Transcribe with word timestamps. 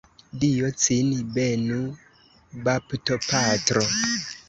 Dio 0.43 0.71
cin 0.85 1.11
benu, 1.37 1.79
baptopatro! 2.67 3.89